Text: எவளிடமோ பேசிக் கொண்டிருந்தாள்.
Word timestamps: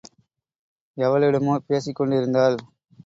எவளிடமோ 0.97 1.57
பேசிக் 1.67 1.95
கொண்டிருந்தாள். 1.95 2.57